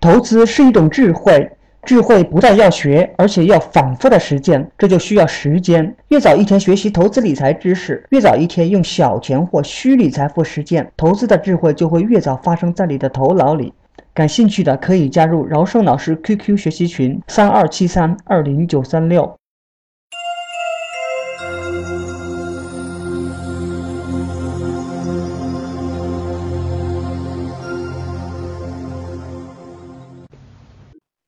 [0.00, 1.50] 投资是一种智慧，
[1.82, 5.94] 智慧不但要学，而且要反复的实践，这就需要时间。
[6.08, 13.72] 越早一天学习投资理财知识，越早一天用小钱或虚拟财富实践投资的智慧，就会越早发生在你的头脑里。
[14.12, 19.36] 感兴趣的可以加入饶胜老师 QQ 学习群：三二七三二零九三六。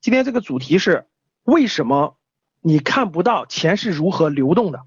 [0.09, 1.07] 今天这个主题是
[1.45, 2.17] 为什么
[2.63, 4.81] 你看不到钱是如何流动的？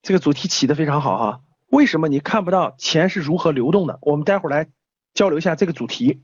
[0.00, 1.40] 这个主题起的非常好哈。
[1.66, 3.98] 为什么你看不到钱是如何流动的？
[4.00, 4.68] 我们待会儿来
[5.12, 6.22] 交流一下这个主题。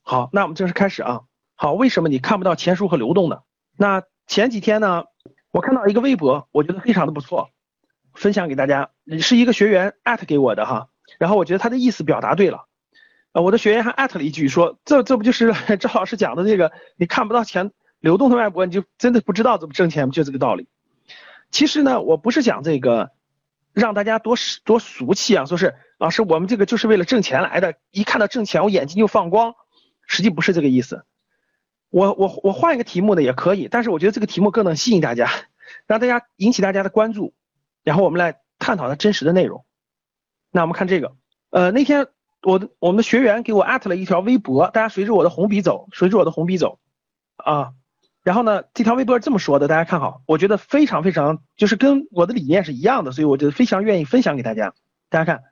[0.00, 1.24] 好，那我们正式开始啊。
[1.56, 3.42] 好，为什么你看不到钱是如何流动的？
[3.76, 5.04] 那前几天呢，
[5.50, 7.50] 我看到一个微博，我觉得非常的不错，
[8.14, 8.92] 分享给大家。
[9.20, 12.64] 是一个学员艾特给我的哈，然后我觉得他的意思表达对了。
[13.34, 20.68] 呃，我的学员还艾特了一句，说这这不就是 赵老师讲的这个，你看不到钱流动的脉搏，你就真的不知道怎么挣钱，就这个道理。
[21.50, 23.10] 其实呢，我不是讲这个
[23.72, 29.54] 让大家多多俗气啊，说是老师我们这个就是为了挣钱来的，一看到挣钱我眼睛就放光，
[30.06, 31.04] 实际不是这个意思。
[31.90, 35.28] 我我我换一个题目呢也可以，但是我觉得这个题目更能吸引大家，
[35.88, 37.34] 让大家引起大家的关注，
[37.82, 39.64] 然后我们来探讨它真实的内容。
[40.52, 41.16] 那我们看这个，
[41.50, 42.06] 呃，那天。
[42.44, 46.78] 我的我们的学员给我艾特了一条微博，大家随着我的红笔走，随着我的红笔走，
[47.36, 47.72] 啊，
[48.22, 54.74] 然后呢，这条微博是这么说的，大家看好，我觉得非常非常，就是跟我的理念是一样的，所以我觉得非常愿意分享给大家。
[55.08, 55.44] 大家看，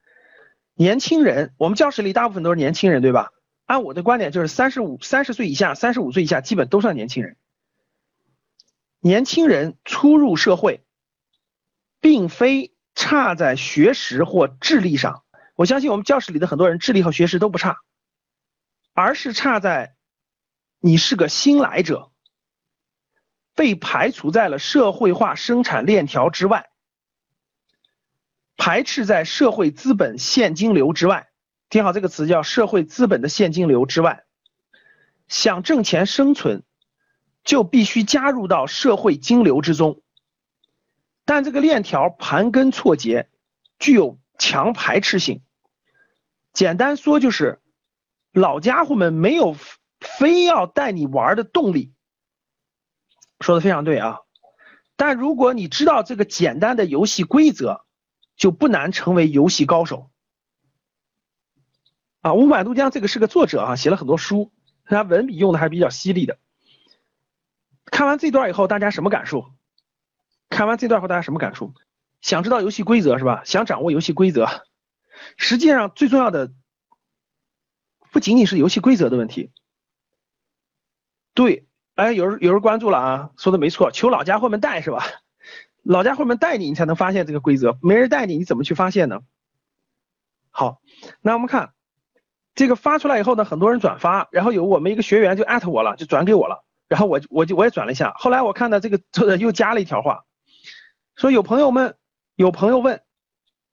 [0.75, 3.31] 年轻人，我们教室里大部分都是年轻人，对吧？
[3.65, 7.37] 按我的观点，就是三十五、三十岁以下、三十五岁以下，基本都算年轻人。
[9.01, 10.85] 年轻人初入社会，
[12.01, 15.22] 并非差在学识或智力上。
[15.55, 17.77] 我相信我们教室里的很多人智力和学识都不差，
[18.95, 19.95] 而是差在
[20.81, 22.11] 你是个新来者，
[23.55, 26.71] 被排除在了社会化生产链条之外，
[28.57, 31.29] 排斥在社会资本现金流之外。
[31.69, 34.25] 听好这个词，叫社会资本的现金流之外。
[35.29, 36.65] 想挣钱生存，
[37.45, 40.03] 就必须加入到社会金流之中，
[41.25, 43.29] 但这个链条盘根错节，
[43.79, 44.19] 具有。
[44.39, 45.43] 强排斥性，
[46.53, 47.61] 简单说就是
[48.33, 49.57] 老家伙们没有
[50.01, 51.93] 非要带你玩的动力，
[53.41, 54.21] 说的非常对啊。
[54.97, 57.85] 但如果你知道这个简单的游戏规则，
[58.37, 60.11] 就不难成为游戏高手。
[62.21, 64.53] 啊，五百渡江这个是个作者啊，写了很多书，
[64.85, 66.39] 他文笔用的还是比较犀利的。
[67.87, 69.53] 看完这段以后，大家什么感受？
[70.49, 71.75] 看完这段后，大家什么感受？
[72.23, 73.43] 想知道游戏规则是吧？
[73.45, 74.47] 想掌握游戏规则，
[75.37, 76.51] 实际上最重要的
[78.11, 79.51] 不仅仅是游戏规则的问题。
[81.35, 81.67] 对，
[81.97, 85.05] 哎，有人有人关注了啊，说的没错，求老家伙们带是吧？
[85.83, 89.21] 老家伙们带你，你才能发现这个规则，没人带你，你怎么去发现呢？
[90.51, 90.81] 好，
[91.23, 91.73] 那我们看
[92.55, 99.01] 这个发出来以后呢，很多人转发，然后有我们一个学员就艾特我了，就转给我了，然后我我就我也转了一下，后来我看到这个
[99.39, 100.25] 又加了一条话，
[101.17, 101.97] 说有朋友们。
[102.43, 103.03] 有朋友问，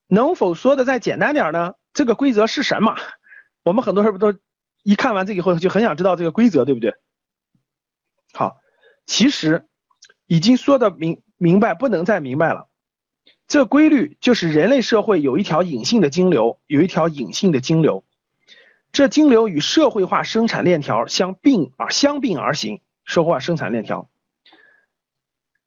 [0.06, 1.74] 能否说的再简单点呢？
[1.92, 2.96] 这个规则是什么？
[3.64, 4.38] 我们很多人不都
[4.84, 6.94] 一看完这以后就很想知道这个规则，对不对？
[8.32, 8.58] 好，
[9.08, 9.68] 其实
[10.28, 12.70] 已经说的明明白，不能再明白了。
[13.48, 18.06] 这规律就是人类社会有一条隐性的金流，有一条隐性的金流，
[18.92, 22.82] 这金流与社会化生产链条相并而相并而行。
[23.04, 24.12] 社会化生产链条，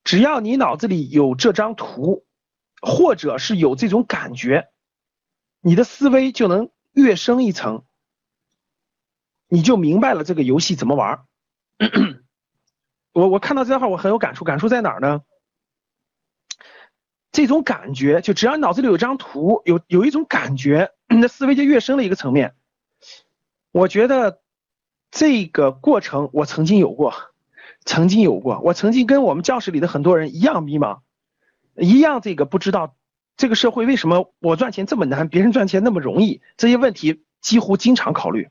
[0.04, 2.24] 只要你脑子里有这张图。
[2.82, 4.68] 或者是有这种感觉，
[5.60, 7.84] 你的思维就能跃升一层，
[9.48, 11.24] 你就明白了这个游戏怎么玩。
[13.12, 15.22] 我我看到这段话我很有感触，感触在哪儿呢？
[17.30, 22.54] 这种感觉就只要你脑子里有张图，有有一种感觉，你的思维就跃升了一个层面。
[23.70, 24.42] 我觉得
[25.10, 27.14] 这个过程我曾经有过，
[27.84, 31.00] 曾经有过，我曾经跟我们教室里的很多人一样迷茫。
[31.76, 32.96] 一样，这个不知道
[33.36, 36.42] 这个社会为什么我赚钱这么难，别人赚钱那么容易？
[36.56, 38.48] 这些问题几乎经常考虑。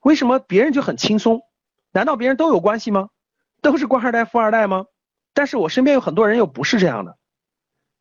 [0.00, 1.42] 为什么别人就很轻松？
[1.92, 3.08] 难道别人都有关系吗？
[3.62, 4.86] 都是官二代、富二代吗？
[5.32, 7.16] 但是我身边有很多人又不是这样的。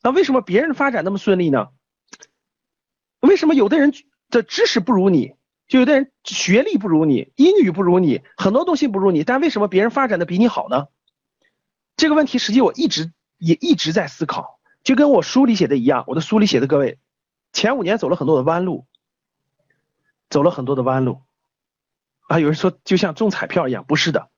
[0.04, 1.70] 那为什么别人发展那么顺利呢？
[3.20, 3.94] 为什么有的人
[4.30, 5.34] 的知识不如你，
[5.68, 10.88] 就有的人学历不如你，英语不如你，很多东西不如你，但为什么别人发展的比你好呢？
[11.96, 13.12] 这个问题实际我一直。
[13.38, 16.04] 也一直在思考，就跟我书里写的一样。
[16.08, 17.00] 我的书里写的，各位，
[17.54, 18.86] 前五年走了很多的弯路，
[20.30, 21.22] 走了很多的弯路。
[22.28, 24.30] 啊，有人说就像中彩票一样，不是的，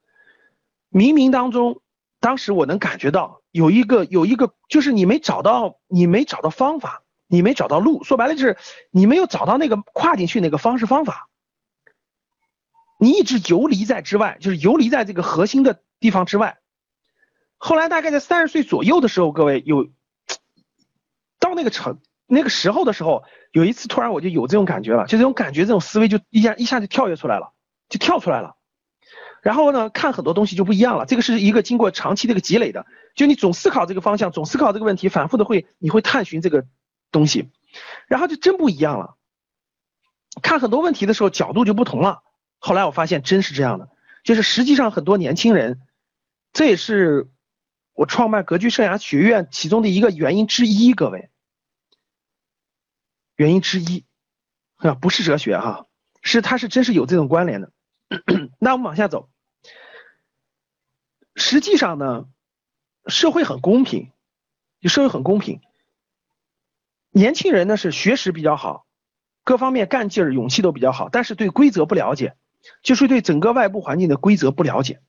[0.91, 1.81] 冥冥当中，
[2.19, 8.57] 当时我能感觉到有一个有一个，就是你没找到，你没找到方法，你没找到路，说白了就是
[8.91, 11.29] 你没有找到那个跨进去那个方式方法，
[12.99, 16.58] 你一直游离在之外，就是游离在这个核心的地方之外。
[17.59, 19.87] 后来大概在三十岁左右的时候，各位有
[21.39, 27.53] 到那个程那个时候的时候，有一次突然我就有这种感觉了，就这种感觉，这种思维就一下一下就跳跃出来了。
[27.89, 28.55] 就跳出来了，
[29.41, 31.07] 然后呢，看很多东西就不一样了。
[31.07, 32.85] 这个是一个经过长期这个积累的，
[33.15, 36.67] 就你总思考这个方向，总思考这个问题，反复的会，你会探寻这个
[37.11, 37.49] 东西，
[38.07, 39.15] 然后就真不一样了。
[40.43, 42.21] 看很多问题的时候，角度就不同了。
[42.59, 43.89] 后来我发现真是这样的，
[44.23, 45.81] 就是实际上很多年轻人，
[46.53, 47.27] 这也是
[47.99, 51.29] 我创办格局生涯学院其中的一个原因之一，各位，
[53.35, 54.05] 原因之一
[54.77, 55.85] 啊，不是哲学哈，
[56.21, 57.73] 是它是真是有这种关联的。
[58.57, 59.29] 那我们往下走。
[61.35, 62.29] 实际上呢，
[63.07, 64.13] 社会很公平，
[64.79, 65.59] 就社会很公平。
[67.09, 68.87] 年轻人呢是学识比较好，
[69.43, 72.37] 各方面干劲儿、勇气都比较好，但是对规则不了解，
[72.81, 75.01] 就是对整个外部环境的规则不了解。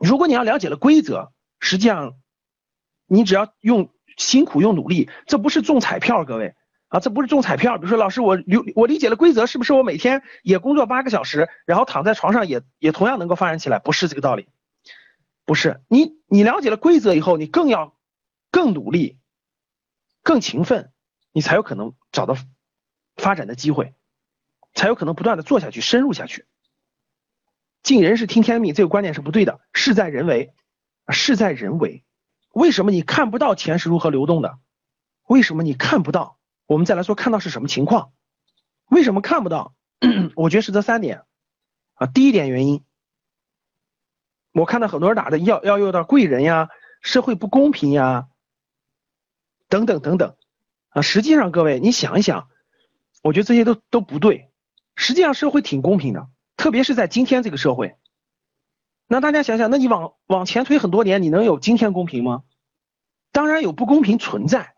[0.00, 2.14] 如果你要了解了规则，实际上
[3.06, 6.54] 你只要用辛苦、用努力，这不是中彩票，各位。
[6.88, 7.78] 啊，这不是中彩票。
[7.78, 13.80] 比如说，老师，我理我理解了规则，是不是我每天也工作八个小时，然后躺在床上也也同样能够发展起来？
[13.80, 14.46] 不是这个道理，
[15.44, 15.82] 不是。
[15.88, 17.96] 你你了解了规则以后，你更要
[18.52, 19.18] 更努力、
[20.22, 20.92] 更勤奋，
[21.32, 22.36] 你才有可能找到
[23.16, 23.94] 发展的机会，
[24.72, 26.46] 才有可能不断的做下去、深入下去。
[27.86, 29.60] 尽人事听天命，这个观点是不对的。
[29.72, 30.52] 事在人为，
[31.08, 32.02] 事在人为。
[32.52, 34.58] 为什么你看不到钱是如何流动的？
[35.28, 36.36] 为什么你看不到？
[36.66, 38.10] 我们再来说，看到是什么情况？
[38.86, 39.72] 为什么看不到？
[40.34, 41.22] 我觉得是这三点
[41.94, 42.08] 啊。
[42.08, 42.82] 第一点原因，
[44.50, 46.68] 我看到很多人打的要要用到贵人呀，
[47.02, 48.26] 社会不公平呀，
[49.68, 50.34] 等等等等
[50.88, 51.02] 啊。
[51.02, 52.48] 实际上，各位你想一想，
[53.22, 54.50] 我觉得这些都都不对。
[54.96, 57.96] 实际上，社会挺公平的，特别是在今天这个社会。
[59.06, 62.42] 那大家想想，那你往往前推很多年，你能有今天公平吗？
[63.30, 64.74] 当然有不公平存在。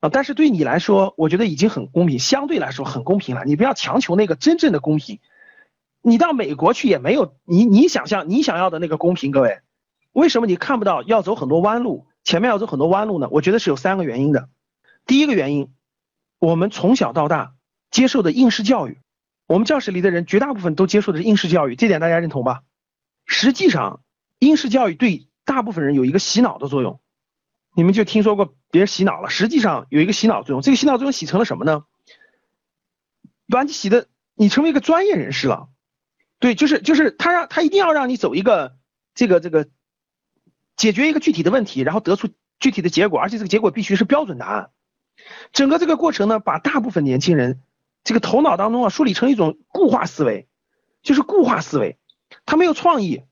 [0.00, 3.44] 啊，但是对你来说，我觉得已经很公平，相对来说很公平了。
[3.44, 5.20] 你不要强求那个真正的公平。
[6.00, 9.30] 你到美国去也没有你你想象你想要的那个公平。
[9.30, 9.60] 各位，
[10.10, 13.28] 为什么你看不到要走很多弯路，前面要走很多弯路呢？
[13.30, 14.48] 我觉得是有三个原因的。
[15.06, 15.72] 第一个原因，
[16.40, 17.54] 我们从小到大
[17.92, 18.98] 接受的应试教育，
[19.52, 22.62] 我们教室里的人绝大部分都接受的是应试教育，这点大家认同吧？
[23.26, 24.02] 实际上，
[24.38, 27.00] 应试教育对大部分人有一个洗脑的作用。
[27.74, 31.84] 你们就听说过别人洗脑了，实际上有一个洗脑作用，这个洗脑作用洗成了什么呢？
[33.46, 35.68] 把你洗的，你成为一个专业人士了。
[36.38, 38.78] 对，就是就是他让他一定要让你走一个
[39.14, 39.68] 这个这个
[40.76, 44.70] 解决一个具体的问题，然后得出具体的结果，而且这个结果必须是标准答案。
[45.52, 47.60] 整个这个过程呢，把大部分年轻人
[48.04, 50.48] 这个头脑当中啊梳理成一种固化思维，
[51.02, 51.98] 就是固化思维，
[52.46, 53.24] 他没有创意，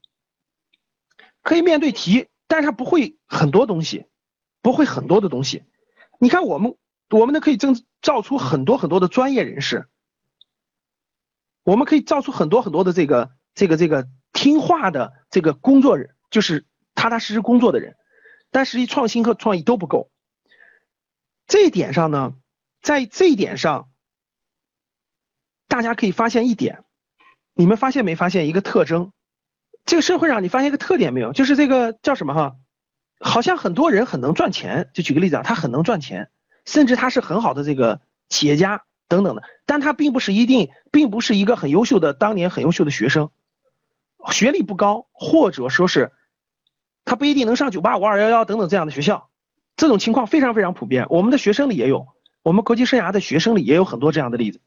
[1.42, 4.06] 可以面对题，但是他不会很多东西。
[4.62, 5.64] 不会很多的东西，
[6.18, 6.76] 你看我们，
[7.08, 9.88] 我们呢可以增造出很多很多的专业人士，
[11.62, 17.96] 我们可以造出很多很多的这个这个这个听话的这个工作人，就是踏踏实实工作的人，
[18.50, 20.10] 但实际创新和创意都不够。
[21.46, 22.34] 这一点上呢，
[22.82, 23.89] 在这一点上，
[25.70, 26.82] 大家可以发现一点，
[27.54, 29.12] 你们发现没发现一个特征？
[29.86, 31.32] 这个社会上你发现一个特点没有？
[31.32, 32.56] 就是这个叫什么哈？
[33.20, 36.28] 好像很多人很能赚钱，就举个例子啊，他很能赚钱，
[36.64, 43.30] 甚至他是很好的这个企业家等等的，但他并不是一定，并不是一个很优秀的当年很优秀的学生，
[44.32, 46.10] 学历不高，或者说是
[47.04, 49.30] 他不一定能上九八五二幺幺等等这样的学校，
[49.76, 52.08] 这种情况非常非常普遍，我们的学生里也有，
[52.42, 54.60] 我们国际生涯的学生里也有很多这样的例子。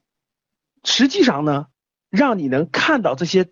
[0.83, 1.67] 实际上呢，
[2.09, 3.51] 让你能看到这些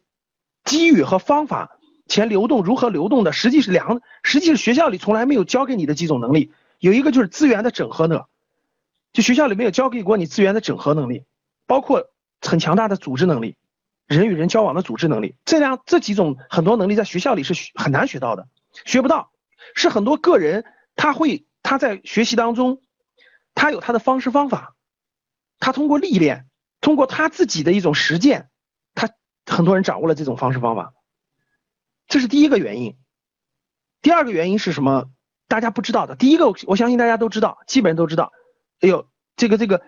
[0.63, 1.77] 机遇和方法。
[2.07, 8.27] 钱流动如何流动的，实际是两，实际是学校里从来没有教给你的几种能力，有一个就是资源的整合的，
[9.13, 11.23] 就学校里没有教给过你资源的整合能力，
[11.67, 12.09] 包括
[12.41, 13.55] 很强大的组织能力，
[14.07, 18.49] 人与人交往的组织能力，这样这几种很多能力在学校里是很难学到的，
[18.83, 19.31] 学不到，
[19.73, 20.65] 是很多个人
[20.97, 22.81] 他会他在学习当中，
[23.55, 24.75] 他有他的方式方法，
[25.59, 26.47] 他通过历练，
[26.81, 28.49] 通过他自己的一种实践，
[28.93, 29.09] 他
[29.45, 30.93] 很多人掌握了这种方式方法。
[32.07, 32.97] 这是第一个原因，
[34.01, 35.05] 第二个原因是什么？
[35.47, 36.15] 大家不知道的。
[36.15, 38.31] 第一个，我相信大家都知道，基本都知道。
[38.79, 39.81] 哎呦，这个这个，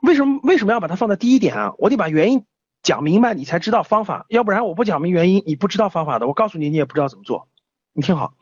[0.00, 1.72] 为什么为什么要把它放在第一点啊？
[1.78, 2.46] 我得把原因
[2.82, 7.48] 讲明白，你才知道方法，要不然我不讲明原因，你不知道方法的，我告诉你，你也不知道怎么做。
[7.92, 8.34] 你听好，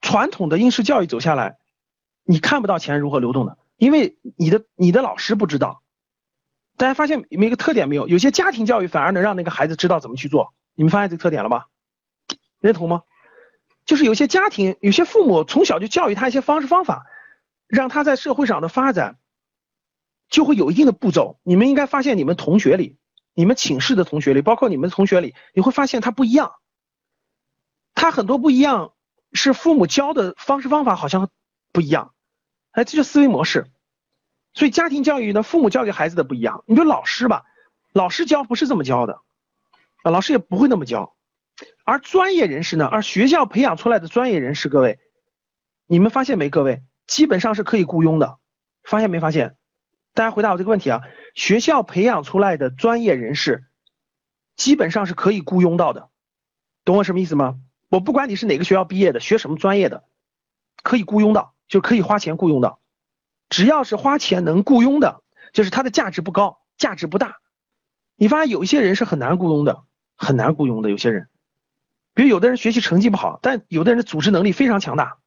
[0.00, 1.58] 传统的应试教育走下来，
[2.24, 5.82] 你看不到钱如何流动的，因为你的你的老师不知道。
[6.80, 8.08] 大家发现有一个特点没有？
[8.08, 10.54] 有些家庭教育反而能让那个孩子知道怎么去做。
[10.74, 11.66] 你们发现这个特点了吗？
[12.58, 13.02] 认同吗？
[13.84, 17.04] 就是有些家庭，有些父母从小就教育他一些方式方法，
[17.66, 19.18] 让他在社会上的发展
[20.30, 21.38] 就会有一定的步骤。
[21.42, 22.96] 你们应该发现，你们同学里，
[23.34, 26.54] 你们寝室的同学里，包括你们同学里，你会发现他不一样。
[27.94, 28.94] 他很多不一样，
[29.34, 31.28] 是父母教的方式方法好像
[31.72, 32.14] 不一样。
[32.70, 33.66] 哎，这就思维模式。
[34.52, 36.64] 所以家庭教育呢，父母教给孩子的不一样。
[36.66, 37.44] 你说老师吧，
[37.92, 39.20] 老师教不是这么教的，
[40.02, 41.14] 啊，老师也不会那么教。
[41.84, 42.86] 而专业人士呢？
[42.86, 44.98] 而学校培养出来的专业人士，各位，
[45.86, 46.48] 你们发现没？
[46.48, 48.38] 各位基本上是可以雇佣的，
[48.82, 49.56] 发现没发现？
[50.14, 51.02] 大家回答我这个问题啊！
[51.34, 53.64] 学校培养出来的专业人士，
[54.56, 56.08] 基本上是可以雇佣到的，
[56.84, 57.58] 懂我什么意思吗？
[57.88, 60.04] 我不管你是哪个学校毕业的，学什么专业的，
[60.82, 62.79] 可以雇佣到，就可以花钱雇佣到，
[63.50, 67.36] 只要是花钱能雇佣的，就是它的价值不高，价值不大。
[68.16, 69.82] 你发现有一些人是很难雇佣的，
[70.16, 71.28] 很难雇佣的，有些人。
[72.14, 75.18] 比如有的人学习成绩不好，但有的人的组织能力非常强大。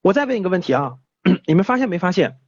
[0.00, 0.98] 我再问一个问题啊，
[1.46, 2.38] 你们发现没发现？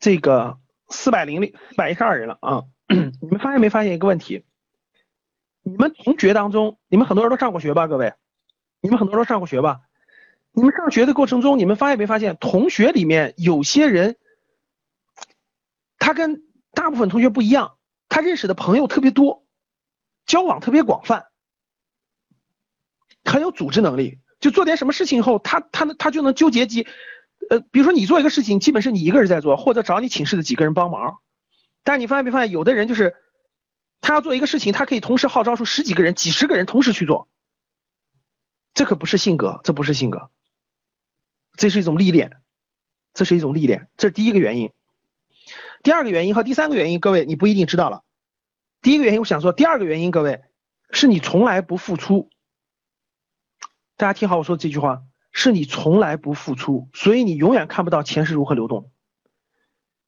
[0.00, 4.44] 这个四百零六百一十二人了啊， 你们发现没发现一个问题？
[5.62, 7.86] 你们同学当中，你们很多人都上过学吧？
[7.86, 8.14] 各位，
[8.80, 9.80] 你们很多人都上过学吧？
[10.52, 12.36] 你们上学的过程中，你们发现没发现？
[12.36, 14.16] 同学里面有些人，
[15.98, 17.76] 他跟大部分同学不一样，
[18.08, 19.46] 他认识的朋友特别多，
[20.26, 21.26] 交往特别广泛。
[23.24, 26.86] 很有组织能力，就做点什么事情后，他他他就能纠结几，
[27.50, 31.18] 呃，比如说你做一个事情，基本是你一个人在做，或者找你寝室的几个人帮忙。
[31.84, 33.14] 但你发现没发现，有的人就是
[34.00, 37.28] 他要做一个事情，他可以同时号召出十几个人、几十个人同时去做。
[38.72, 40.30] 这可不是性格，这不是性格，
[41.58, 42.40] 这是一种历练，
[43.12, 44.72] 这是一种历练，这是第一个原因。
[45.82, 48.04] 第二个原因和第三个原因，各位你不一定知道了。
[48.80, 50.44] 第一个原因我想说，第二个原因，各位
[50.92, 52.30] 是你从来不付出。
[53.96, 58.92] 大家听好我说这句话，是你从来不付出，所以你永远看不到钱是如何流动。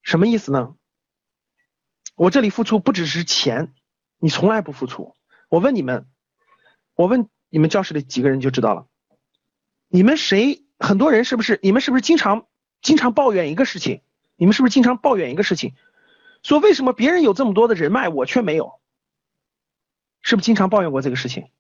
[0.02, 0.76] 什么意思呢？
[2.14, 3.75] 我这里付出不只是钱，
[4.19, 5.16] 你从来不付出。
[5.49, 6.07] 我问你们，
[6.95, 8.87] 我问你们教室里几个人就知道了。
[9.88, 10.64] 你们谁？
[10.80, 11.60] 很多人是不是？
[11.62, 12.46] 你们是不是经常
[12.82, 14.00] 经常抱怨一个事情？
[14.37, 15.75] 你们是不是经常抱怨一个事情？
[16.42, 18.80] 说为什么别人有这么多的人脉，我却没有？
[20.22, 21.50] 是不是经常抱怨过这个事情？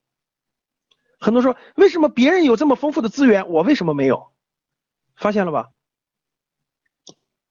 [1.20, 4.32] 很多说，为什么别人有这么丰富的资源，我为什么没有？
[5.16, 5.68] 发现了吧？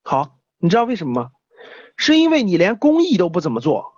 [0.02, 1.32] 好，你知道为什么吗？
[1.96, 3.94] 是因为你连公益都不怎么做，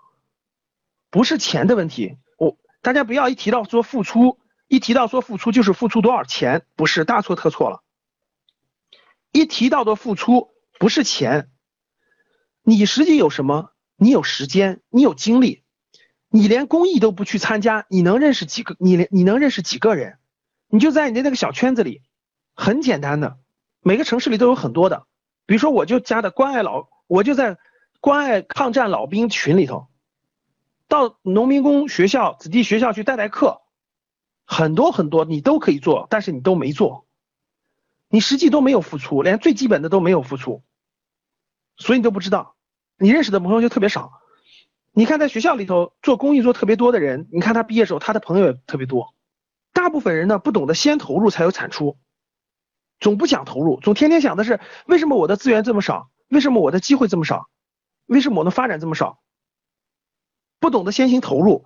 [1.10, 2.18] 不是钱的问题。
[2.38, 4.41] 我大家不要一提到说付出，
[4.72, 7.84] 一提到说付出就是付出多少钱，不是大错特错了。
[9.34, 11.50] 一提到的付出不是钱，
[12.64, 13.74] 你实际有什么？
[13.98, 15.66] 你有时间，你有精力。
[16.30, 18.78] 你连公益都不去参加，你能认识几个？
[18.80, 20.20] 你连你能认识几个人？
[20.70, 22.02] 你就在你的那个小圈子里，
[22.56, 23.40] 很简单的，
[23.82, 25.06] 每个城市里都有很多的。
[25.46, 27.58] 比如说，我就加的关爱老，我就在
[28.00, 29.88] 关爱抗战老兵群里头，
[30.88, 33.60] 到农民工学校、子弟学校去带带课，
[34.54, 37.08] 很多很多你都可以做，但是你都没做，
[38.10, 40.62] 你实际都没有付出，连最基本的都没有付出，
[41.78, 42.58] 所以你都不知道，
[42.98, 44.12] 你认识的朋友就特别少。
[44.92, 49.16] 你看，在学校里头做公益做特别多的人，你看他毕业时候他的朋友也特别多。
[49.72, 51.98] 大部分人呢不懂得先投入才有产出，
[53.00, 57.48] 总不想投入，总天天想的是为什么我的资源这么少，为什么我的机会这么少，
[58.06, 59.22] 为什么我的发展这么少？
[60.60, 61.64] 不懂得先行投入，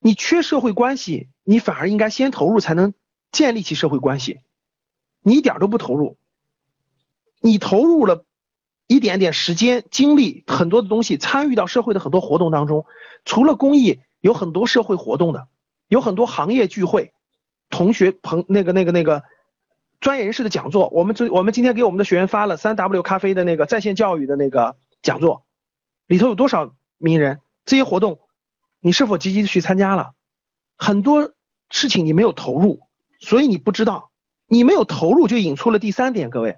[0.00, 2.94] 你缺社会关系，你反而应该先投入才能
[3.32, 4.40] 建立起社会关系。
[5.22, 6.16] 你一点都不投入，
[7.40, 8.24] 你投入了。
[8.90, 12.86] 一点点时间、精力，很多的东西参与到社会的很多活动当中。
[13.26, 15.46] 除了公益，有很多社会活动的，
[15.88, 17.12] 有很多行业聚会、
[17.68, 19.24] 同学朋那个那个那个
[20.00, 20.88] 专业人士的讲座。
[20.88, 25.44] 我们这我们今天给我们的学员发了三 W 咖啡的那个在线教育的那个讲座，
[26.06, 27.40] 里头有多少名人？
[27.66, 28.20] 这些活动
[28.80, 30.12] 你是否积极的去参加了？
[30.76, 31.32] 很多
[31.70, 32.80] 事情你没有投入，
[33.20, 34.10] 所以你不知道。
[34.50, 36.56] 你没有投入，就引出了第三点，各位，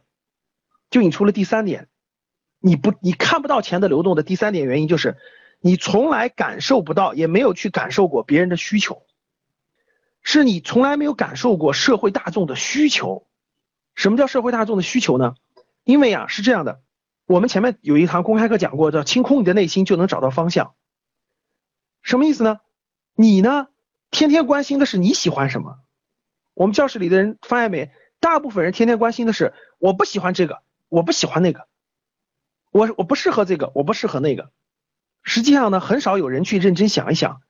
[0.90, 1.88] 就引出了第三点。
[2.60, 5.16] 你不，你看不到钱的流动的第三点原因就是，
[5.58, 9.02] 你从来感受不到，也没有去感受过别人的需求，
[10.22, 13.26] 是你从来没有感受过社会大众的需求。
[13.96, 15.34] 什么叫社会大众的需求呢？
[15.82, 16.80] 因为啊是这样的，
[17.26, 20.74] 我们前面有一堂公开课讲过，叫清空你的内心就能找到方向。
[22.02, 22.60] 什么意思呢？
[23.14, 23.68] 你呢，
[24.10, 25.78] 天天关心的是你喜欢什么。
[26.54, 27.90] 我们教室里的人发现没？
[28.18, 31.68] 大部分人天天关心的是我不喜欢这个，我不喜欢那个，
[32.70, 34.50] 我我不适合这个，我不适合那个。
[35.22, 37.40] 实际上呢，很少有人去认真想一想，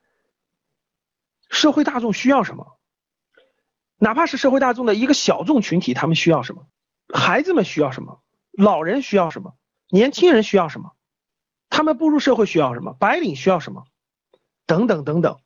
[1.49, 2.77] 社会大众需要什么，
[3.97, 6.67] 哪怕是社会大众的一个小众群体，他们需要什么？
[7.13, 8.21] 孩子们需要什么？
[8.51, 9.55] 老人需要什么？
[9.89, 10.95] 年轻人需要什么？
[11.69, 12.93] 他们步入社会需要什么？
[12.93, 13.85] 白领需要什么？
[14.71, 15.37] 等等等等，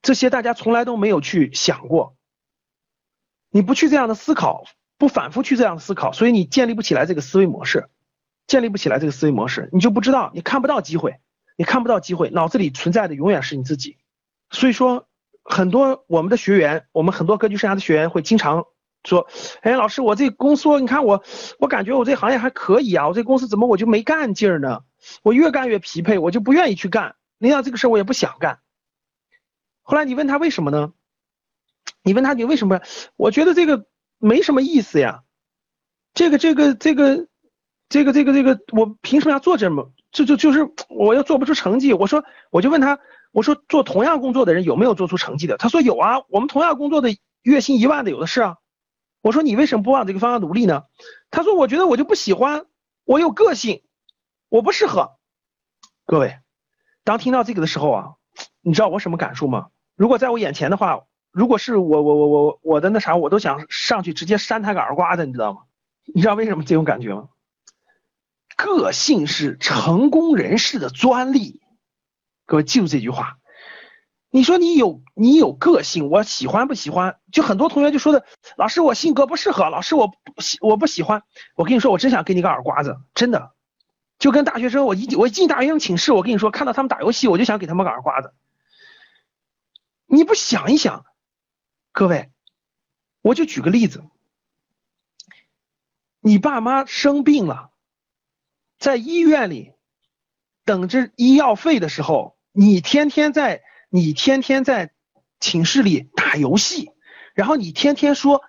[0.00, 2.16] 这些大家从来都没有去想过。
[3.50, 4.64] 你不去这样的思考，
[4.96, 7.90] 不反复去这样思考，所以你建立不起来这个思维模式，
[8.46, 11.20] 建立不起来这个思维模式，你就不知道，你看不到机会，
[11.58, 13.98] 你看不到机会，脑子里存在的永远是你自己。
[14.48, 15.06] 所以说，
[15.44, 18.64] 很多我们的学员，我们很多格局生涯的学员会经常
[19.04, 19.28] 说
[19.60, 21.22] ：“哎，老师，我这公司，你看我，
[21.58, 24.84] 我感觉我这行业还可以啊，我这公司怎么我就没干劲儿呢？
[25.22, 27.14] 我越干越疲惫，我就不愿意去干。
[27.38, 28.60] 领导这个事儿我也不想干。”
[29.82, 30.92] 后来你问他为什么呢？
[32.02, 32.80] 你问他你为什么？
[33.16, 33.86] 我觉得这个
[34.18, 35.22] 没什么意思呀，
[36.14, 37.28] 这个这个这个
[37.88, 39.92] 这个这个这个，我凭什么要做这么？
[40.10, 41.92] 就就就是我又做不出成绩。
[41.92, 42.98] 我说我就问他，
[43.32, 45.56] 我说做同样工作的人有没有做出成绩的？
[45.56, 47.10] 他说有啊，我们同样工作的
[47.42, 48.56] 月薪一万的有的是啊。
[49.20, 50.84] 我说你为什么不往这个方向努力呢？
[51.30, 52.66] 他说我觉得我就不喜欢，
[53.04, 53.82] 我有个性，
[54.48, 55.16] 我不适合。
[56.06, 56.38] 各位，
[57.06, 58.04] 当听到这个的时候啊，
[58.60, 59.68] 你知道我什么感受吗？
[59.96, 61.04] 如果在我眼前的话。
[61.32, 65.64] 如果是我我我我我的那啥，我都想上去直接扇他个耳刮子，你知道吗？
[66.14, 67.28] 你知道为什么这种感觉吗？
[68.56, 71.60] 个性是成功人士的专利，
[72.46, 73.36] 各位记住这句话。
[74.30, 77.18] 你说你有你有个性，我喜欢不喜欢？
[77.30, 78.24] 就很多同学就说的，
[78.56, 81.22] 老师我性格不适合，老师我不喜我不喜欢。
[81.54, 83.52] 我跟你说，我真想给你个耳刮子，真的。
[84.18, 88.32] 就跟大学生，我一我一进大学生寝室，我跟你说，看到他们打游戏，我就想给他们个耳刮子。
[90.06, 91.04] 你不想一想？
[91.92, 92.30] 各位，
[93.22, 94.04] 我就举个例子，
[96.20, 97.70] 你爸妈生病了，
[98.78, 99.72] 在医院里
[100.64, 104.92] 等着医药费的时候，你天天在你天天在
[105.40, 106.90] 寝室里打游戏，
[107.34, 108.42] 然后你天天说，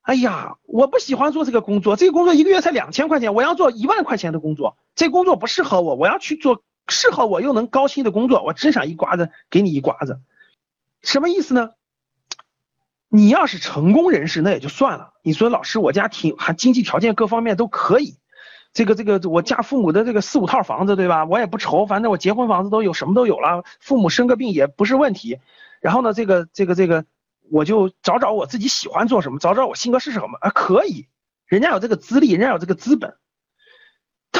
[0.00, 10.20] 哎呀，我不喜欢做这个工作，这个工作一个月才两千块钱，我要做一万块钱的工作，这工作不适合我，我要去做适合我又能高薪的工作，我真想一刮子给你一刮子，
[11.02, 11.70] 什么意思呢？
[13.08, 15.12] 你要是成功人士，那也就算了。
[15.22, 18.16] 你说老师，我家挺还经济条件各方面都可以，
[18.72, 21.26] 这个这个我家父母的这个四五套房子，对吧？
[21.26, 23.64] 我也不愁，反正我结婚房子都有，什么都有了。
[23.80, 25.38] 父母生个病也不是问题。
[25.80, 27.04] 然后呢，这个这个这个，
[27.50, 30.48] 我就找找我自己喜欢做什么，找找我性格是什么啊？
[30.48, 31.06] 可以，
[31.44, 33.16] 人家有这个资历，人家有这个资本。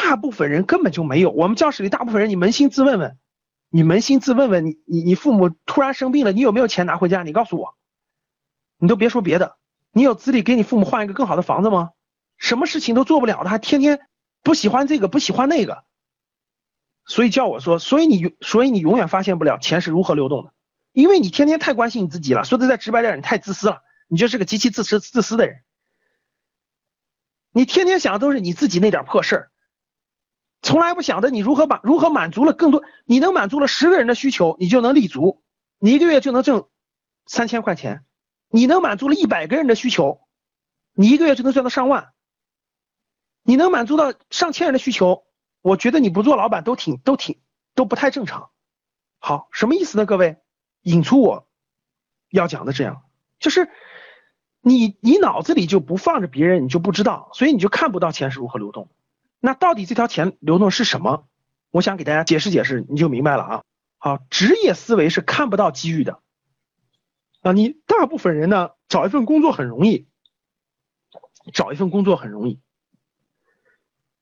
[0.02, 1.30] 大部分人根本就没有。
[1.30, 3.18] 我们教室里大部分人，你扪心自问问，
[3.70, 7.22] 你扪心自问问，你你你父母突然生病了，你有没有钱拿回家？
[7.22, 7.76] 你告诉我。
[8.78, 9.56] 你都别说别的，
[9.92, 11.90] 你有资历给你父母换一个更好的房子吗？
[12.36, 14.00] 什么事情都做不了的，还天天
[14.42, 15.84] 不喜欢这个不喜欢那个，
[17.06, 20.52] 所以叫我说，所以你所以你永远发现不了钱是如何流动的，
[20.90, 22.42] 因为你天天太关心你自己了。
[22.42, 25.62] 说的再直白点，你太自私了，你就是个极其自私自私的人。
[27.52, 29.51] 你天天想的都是你自己那点破事儿，
[30.62, 35.42] 从来不想着你如何把如何满足了更多，你能满足了十个人的需求，你就能立足，
[35.78, 36.68] 你一个月就能挣
[37.26, 38.04] 三千块钱。
[38.48, 40.20] 你能满足了一百个人的需求，
[40.92, 42.12] 你一个月就能赚到上万。
[43.42, 45.24] 你能满足到上千人的需求，
[45.62, 47.40] 我觉得你不做老板都挺都挺
[47.74, 48.50] 都不太正常。
[49.18, 50.06] 好，什么意思呢？
[50.06, 50.36] 各位，
[50.82, 51.48] 引出我
[52.28, 53.02] 要讲的这样，
[53.40, 53.70] 就是
[54.60, 58.90] 你你脑子里就不放着别人，你就不知道，所以你就看不到钱是如何流动。
[59.44, 61.26] 那到底这条钱流动是什么？
[61.72, 63.62] 我想给大家解释解释，你就明白了啊。
[63.98, 66.20] 好，职业思维是看不到机遇的。
[67.40, 70.06] 啊，你大部分人呢，找一份工作很容易，
[71.52, 72.60] 找一份工作很容易，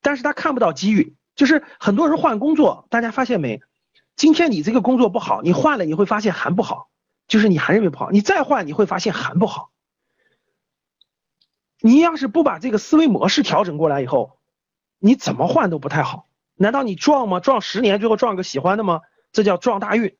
[0.01, 3.61] 但是他看不到机遇，就是很多人换工作，大家发现没？
[4.17, 6.89] 今天你这个工作不好，你换了你会发现还不好，
[7.29, 9.71] 就是你还认为不好，你再换你会发现还不好。
[11.83, 14.40] 你要是不把这个思维模式调整过来以后，
[15.01, 16.29] 你怎么换都不太好。
[16.55, 17.41] 难道你撞吗？
[17.41, 19.01] 撞十年最后撞个喜欢的吗？
[19.33, 20.17] 这叫撞大运。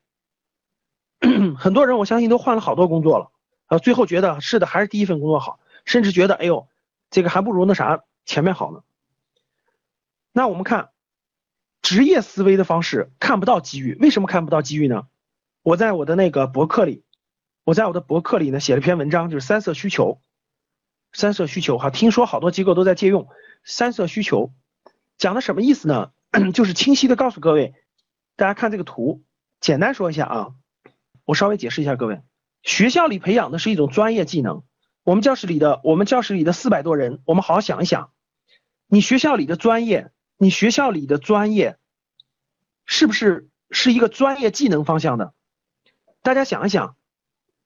[1.57, 3.31] 很多人我相信都换了好多工作了，
[3.67, 6.67] 呃，最后觉得是的，还是第一份工作好，甚至觉得哎呦，
[7.11, 8.81] 这个还不如那啥前面好呢。
[10.31, 10.89] 那我们看
[11.83, 15.07] 职业思维的方式，看不到机遇，为什么看不到机遇呢？
[15.61, 17.03] 我在我的那个博客里，
[17.63, 20.19] 我在我的博客里呢写了篇文章，就是三色需求，
[21.13, 23.27] 三色需求哈，听说好多机构都在借用
[23.63, 24.51] 三色需求，
[25.21, 26.11] 讲的什么意思呢？
[26.51, 27.75] 就是清晰的告诉各位，
[28.35, 29.23] 大家看这个图。
[29.59, 30.55] 简单说一下啊，
[31.25, 32.23] 我稍微解释一下各位，
[32.63, 34.63] 学校里培养的是一种专业技能。
[35.03, 38.11] 我们教室里的我们教室里的四百多人，我们好好想一想，
[38.87, 41.77] 你学校里的专业，你学校里的专业，
[42.85, 45.35] 是不是是一个专业技能方向的？
[46.23, 46.95] 大家想一想，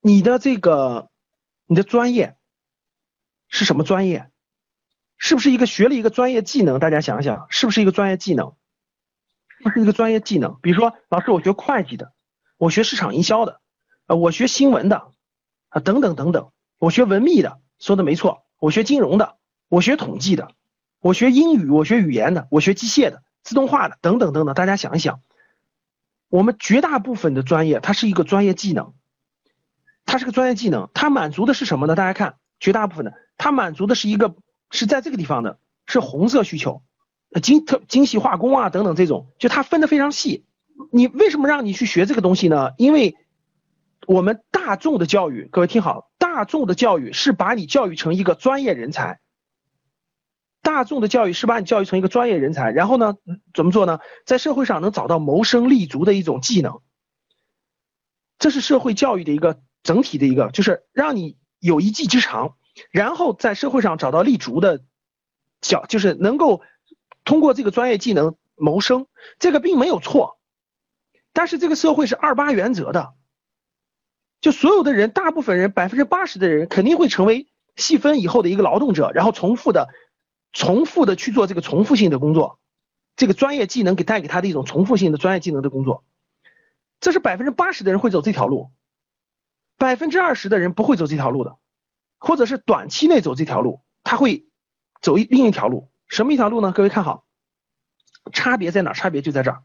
[0.02, 1.10] 你的这个
[1.68, 2.36] 你的专业
[3.48, 4.30] 是什么专业？
[5.18, 6.80] 是不是一个学了一个专业技能？
[6.80, 8.56] 大家想想，是不是一个专业技能？
[9.58, 10.60] 是不是一个专业技能？
[10.62, 12.12] 比如说，老师，我学会计的，
[12.58, 13.62] 我学市场营销的，
[14.08, 15.08] 呃，我学新闻的，
[15.70, 19.38] 啊，等等等等，我学文秘的，说的没错，我学金融的，
[19.70, 20.52] 我学统计的，
[21.00, 24.54] 我学英语，我学语言的，我学机械的，自动化的，等等等等。
[24.54, 25.22] 大家想一想，
[26.28, 28.94] 我们绝大部分的专业，它是一个专业技能，
[30.06, 31.96] 它是个专业技能，它满足的是什么呢？
[31.96, 34.36] 大家看，绝大部分的，它满足的是一个。
[34.72, 36.84] 是在这个地方的，是红色需求，
[37.42, 40.46] 精特精细化工啊等等这种，就它分的非常细。
[40.92, 42.72] 你为什么让你去学这个东西呢？
[42.78, 43.16] 因为
[44.08, 49.20] 我们大众的教育，各位听好，大众的教育是把你教育成一个专业人才。
[50.62, 53.16] 大众的教育是把你教育成一个专业人才，然后呢，
[53.54, 54.00] 怎么做呢？
[54.26, 56.82] 在社会上能找到谋生立足的一种技能。
[58.40, 62.56] 这是社会教育的一个整体的一个，就是让你有一技之长。
[62.92, 64.84] 然后在社会上找到立足的
[65.62, 66.62] 角，就是能够
[67.24, 69.08] 通过这个专业技能谋生，
[69.40, 70.40] 这个并没有错。
[71.34, 73.14] 但是这个社会是二八原则的，
[74.40, 79.90] 就所有的人，大部分人，百分之八十的人肯定会成为细分以后的一个劳动者，然后重复的、
[80.54, 82.60] 重复的去做这个重复性的工作，
[83.18, 86.06] 这个专业技能给带给他的一种重复性的专业技能的工作，
[87.02, 88.72] 这是百分之八十的人会走这条路，
[89.78, 91.58] 百分之二十的人不会走这条路的。
[92.18, 94.48] 或者是短期内走这条路，他会
[95.02, 96.72] 走一另一条路，什么一条路呢？
[96.72, 97.26] 各位看好，
[98.32, 98.94] 差别在哪？
[98.94, 99.64] 差别就在这儿。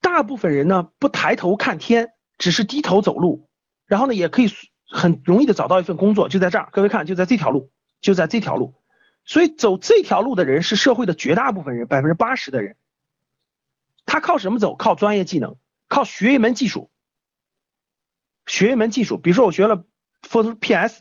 [0.00, 3.48] 大部分人呢不抬头看天，只是低头走路，
[3.86, 4.48] 然后呢也可以
[4.88, 6.68] 很容易的找到一份工作，就在这儿。
[6.70, 8.74] 各位看，就在这条路，就在这条路。
[9.24, 12.76] 所以走这条路的人是社会的绝大部分人，百分之八十的人。
[14.04, 14.76] 他靠什么走？
[14.76, 15.56] 靠专业技能，
[15.88, 16.90] 靠学一门技术，
[18.46, 19.18] 学一门技术。
[19.18, 19.84] 比如说我学了
[20.22, 21.00] Photoshop。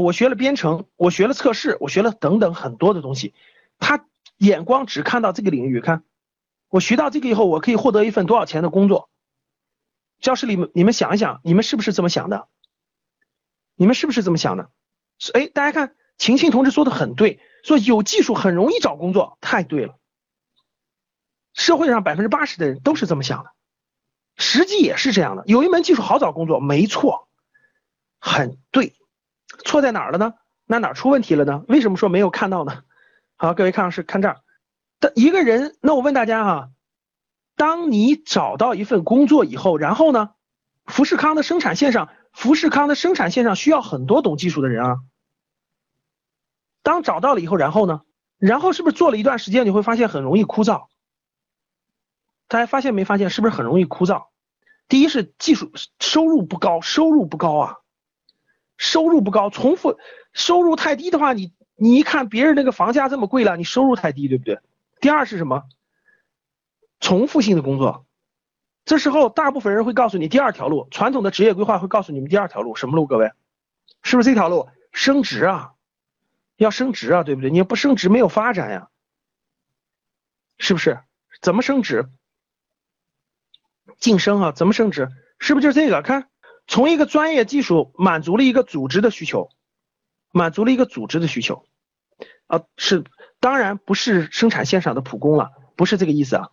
[0.00, 3.34] 我学了编程，我学了测试，我学了等等很多的东西。
[3.78, 4.06] 他
[4.38, 6.04] 眼光只看到这个领域，看
[6.68, 9.08] 我学到这个以后，我可以获得一份多少钱的工作。
[10.20, 12.48] 教室里你们想一想，你们是不是这么想的？
[13.74, 14.70] 你们是不是这么想的？
[15.34, 19.98] 哎，大家看，晴晴同志说的很对，说有技术很容易找工作，太对了。
[21.52, 23.52] 社会上百分之八十的人都是这么想的，
[24.36, 25.44] 实际也是这样的。
[25.46, 27.28] 有一门技术好找工作，没错，
[28.18, 28.94] 很对。
[29.66, 30.32] 错在哪儿了呢？
[30.64, 31.62] 那哪儿出问题了呢？
[31.68, 32.82] 为什么说没有看到呢？
[33.36, 34.40] 好，各位看是看这儿，
[34.98, 36.70] 的一个人，那我问大家哈，
[37.54, 40.30] 当你找到一份工作以后，然后呢，
[40.86, 44.96] 富士康的生产线上，富士康的生产线上需要很多懂技术的人啊。
[46.82, 48.02] 当找到了以后，然后呢，
[48.38, 50.86] 然后是不是做了一段时间，你会发现很容易枯燥？
[52.48, 53.28] 大家发现没发现？
[53.28, 54.26] 是不是很容易枯燥？
[54.88, 57.76] 第一是技术收入不高，收入不高啊。
[58.76, 59.98] 收入不高，重复
[60.32, 64.60] 收入太低的话，你你一看别人那个房价这么贵了，你收入太低，对不对？
[65.00, 65.64] 第二是什么？
[67.00, 68.06] 重复性的工作，
[68.84, 73.06] 这时候大部分人会告诉你第二条路，传统的职业规划会告诉你们第二条路什么路？
[73.06, 73.32] 各位，
[74.02, 74.68] 是不是这条路？
[74.92, 75.72] 升职啊，
[76.56, 77.50] 要升职啊，对不对？
[77.50, 78.88] 你不升职没有发展呀，
[80.58, 81.00] 是不是？
[81.42, 82.08] 怎么升职？
[83.98, 85.10] 晋升啊，怎么升职？
[85.38, 86.00] 是不是就是这个？
[86.00, 86.30] 看。
[86.66, 89.50] 从一个专业技术满足了一个组织的需求，
[90.32, 91.64] 满足了一个组织的需求，
[92.46, 93.04] 啊是
[93.38, 96.50] 当然不是生产线上的普工了，不是这个意思啊，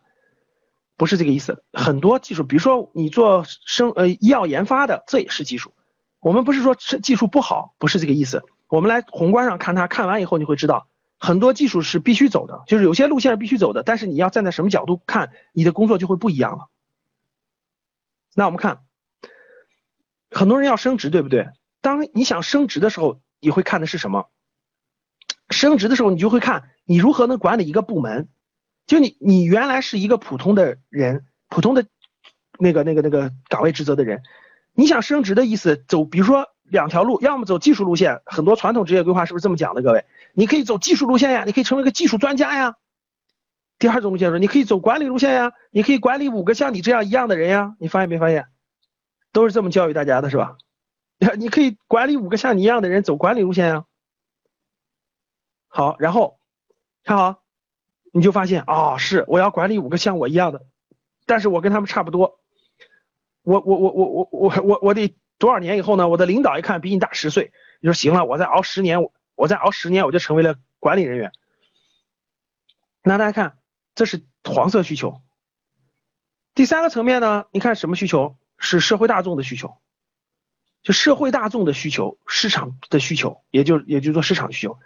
[0.98, 1.64] 不是这个意思。
[1.74, 5.74] 很多技术，比如说你做生呃医药研发的，这也是技术。
[6.20, 8.44] 我们不是说技术不好，不是这个意思。
[8.68, 16.70] 我们来宏观上看它，看完以后你会知道，很多技术是必须走的，就是有些路线是必须走的，但是你要站在什么角度看，你的工作就会不一样了。
[18.36, 18.84] 那我们看。
[20.34, 21.48] 很多人要升职，对不对？
[21.82, 24.30] 当你想升职的时候，你会看的是什么？
[25.50, 28.30] 升职的时候，你就会看你如何能管理一个部门。
[28.86, 31.86] 就你，你原来是一个普通的人，普通的
[32.60, 34.22] 那个、那个、那个岗位职责的人，
[34.74, 39.82] 你想升职的意思，走，比如说两条路，要么走技术路线，很多传统职业规划是不是这么讲的？
[39.82, 42.76] 各位，你可以走技术路线呀，你可以成为一个技术专家呀。
[43.80, 47.76] 第二种路线说，你可以走管理路线呀，你可以管理五个像你这样一样的人呀。
[47.80, 48.48] 你发现没发现？
[49.34, 50.58] 都是这么教育大家的，是吧？
[51.38, 53.86] 你可以管理五个像你一样的人，走管理路线呀。
[55.68, 56.40] 好，然后
[57.04, 57.44] 看好，
[58.14, 60.66] 你就发现啊，是我要管理五个像我一样的，
[61.26, 62.40] 但是我跟他们差不多。
[63.42, 66.08] 我我我我我我我我得多少年以后呢？
[66.08, 69.00] 我的领导一看比你大十岁，你说行了，我再熬十年，
[69.36, 71.32] 我再熬十年，我就成为了管理人员。
[73.02, 73.58] 那大家看，
[73.96, 75.22] 这是黄色需求。
[76.54, 78.38] 第三个层面呢，你看什么需求？
[78.66, 79.76] 是社会大众的需求，
[80.84, 84.80] 就社会大众的需求，市场的需求，也就也就是说市场需求。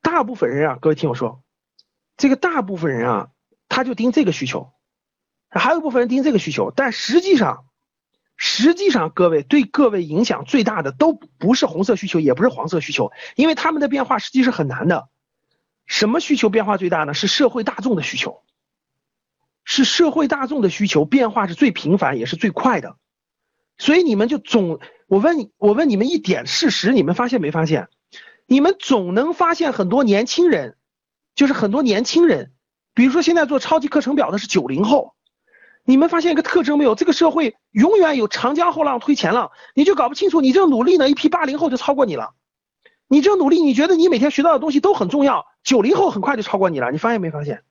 [0.00, 1.42] 大部分人啊，各位听我说，
[2.16, 3.28] 这个大部分人啊，
[3.68, 4.72] 他就盯这个需求，
[5.50, 7.66] 还有一部分人盯这个需求，但实际上。
[8.44, 15.08] 实际上，各位对各位影响最大的都不是红色需求，也不是黄色需求，因为他们的变化实际是很难的。
[15.86, 17.14] 什么需求变化最大呢？
[17.14, 18.42] 是社会大众的需求，
[19.64, 22.96] 是社会大众的需求变化是最频繁也是最快的。
[23.82, 27.88] 所以你们就总，我问你，我问你们一点事实，你们发现没发现？
[28.46, 30.76] 你们总能发现很多年轻人，
[31.34, 32.52] 就是很多年轻人，
[32.94, 35.14] 比如说现在做超级课程表的是九零后。
[35.82, 36.94] 你们发现一个特征没有？
[36.94, 40.40] 这个社会永远有长江后浪推前浪，你就搞不清楚。
[40.40, 42.34] 你这努力呢，一批八零后就超过你了。
[43.08, 46.92] 你这努力，你觉得你每天学到的东西都很重要，九零后很快就超过你了。
[46.92, 47.64] 你发现没发现？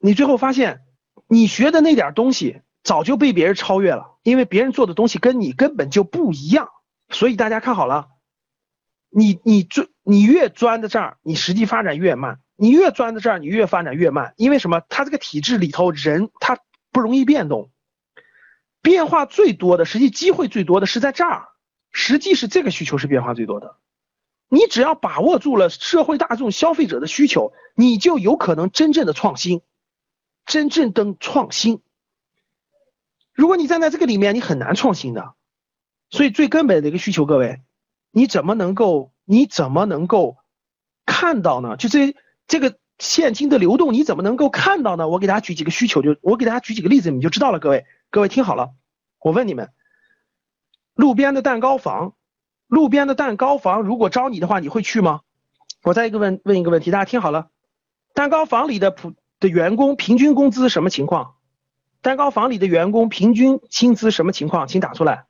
[0.00, 0.80] 你最后发现，
[1.28, 6.68] 你学的那点东西早就被别人超越了，因为别人做的东西跟你根本就不一样。
[7.10, 8.08] 所以大家看好了，
[9.10, 14.34] 你你钻你越钻在这儿，你实际发展越慢；你越钻在这儿，你越发展越慢。
[14.36, 14.80] 因为什么？
[14.88, 16.58] 他这个体制里头人他。
[16.90, 17.70] 不容易变动，
[18.80, 21.48] 变化最多的，实际机会最多的是在这儿，
[21.92, 23.76] 实际是这个需求是变化最多的。
[24.48, 29.60] 你只要把握住了社会大众消费者的需求，你就有可能真正的创新，
[30.46, 31.82] 真正的创新。
[33.38, 35.34] 如果你站在这个里面，你很难创新的。
[36.10, 37.60] 所以最根本的一个需求，各位，
[38.10, 40.36] 你怎么能够，你怎么能够
[41.06, 41.76] 看到呢？
[41.76, 42.16] 就这
[42.48, 42.76] 这个。
[43.00, 45.06] 现金的流动你怎么能够看到呢？
[45.06, 47.60] 我给大家举几个需求，就我给大家举几个例子，你就知道了。
[47.60, 48.70] 各位，各位听好了，
[49.20, 49.70] 我问你们，
[50.96, 52.14] 路边的蛋糕房，
[52.66, 55.20] 路边的蛋糕房如果招你的话，你会去吗？
[55.84, 57.50] 我再一个问问一个问题，大家听好了，
[58.14, 61.36] 蛋糕房里的普的员工平均工资什么情况？
[62.00, 64.68] 蛋糕房里的员工平均薪资什么情况？
[64.68, 65.26] 请打出来，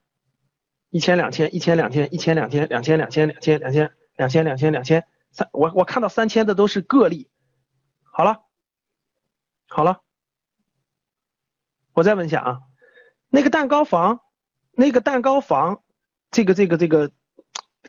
[0.90, 7.30] 一千两千，一千两千，一千两千，两千两千两千两千两千两千两千三，我我看到三千的都是个例。
[8.02, 8.42] 好了，
[9.68, 10.02] 好了，
[11.94, 12.60] 我再问一下啊，
[13.28, 14.20] 那个蛋糕房，
[14.72, 15.82] 那个蛋糕房，
[16.30, 17.12] 这个这个这个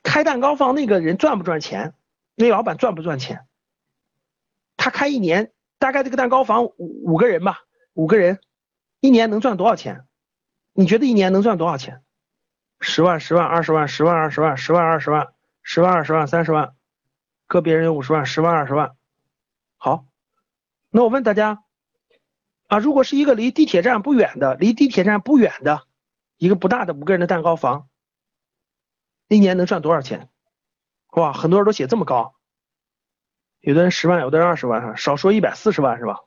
[0.03, 1.95] 开蛋糕房那个人赚不赚钱？
[2.35, 3.45] 那老板赚不赚钱？
[4.77, 7.59] 他开一年，大概这个蛋糕房五五个人吧，
[7.93, 8.39] 五个人，
[8.99, 10.05] 一年能赚多少钱？
[10.73, 12.03] 你觉得一年能赚多少钱？
[12.79, 16.75] 十万、十万、二十万、十万、二十万、十万、二十万、十万、二十万、三十万，
[17.47, 18.95] 个别人有五十万、十万、二十万，
[19.77, 20.05] 好。
[20.89, 21.63] 那我问大家
[22.67, 25.83] 啊，如果是一个离地铁站不远的，离地铁站不远的
[26.37, 27.89] 一个不大的五个人的蛋糕房，
[29.27, 30.29] 一年能赚多少钱？
[31.11, 32.35] 哇，很多人都写这么高，
[33.59, 36.19] 有的人十万，有的人二十万，哈，少说一百四十万是吧？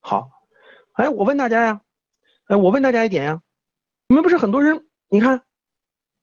[0.00, 0.30] 好，
[0.98, 1.80] 哎，我问大家呀，
[2.48, 3.40] 哎，我问大家一点呀，
[4.08, 5.44] 你们不是很多人，你看，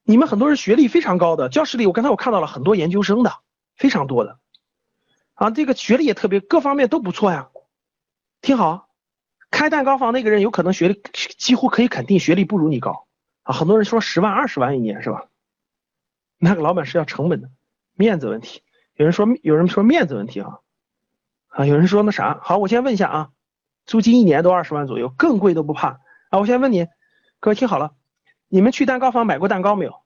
[0.04, 3.40] 你们很多人学历非常高的，教室里我刚才我看到了很多研究生的，
[3.78, 4.38] 非常多的。
[5.36, 7.52] 啊，这个学历也特别，各方面都不错呀。
[8.42, 8.90] 听好，
[9.50, 11.02] 开蛋糕房那个人有可能学历
[11.38, 13.08] 几乎可以肯定学历不如你高
[13.44, 13.54] 啊。
[13.54, 15.30] 很多人说十万二十万一年是吧？
[16.38, 17.50] 那个老板是要成本的，
[17.94, 18.62] 面子问题。
[18.96, 20.60] 有人说有人说面子问题啊
[21.48, 23.32] 啊，有人说那啥好，我先问一下啊，
[23.86, 26.40] 租金一年都二十万左右，更贵都不怕啊。
[26.40, 26.88] 我先问你，
[27.40, 27.96] 各位听好了，
[28.48, 30.02] 你们去蛋糕房买过蛋糕没有？